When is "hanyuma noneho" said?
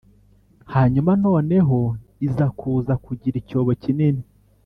0.73-1.79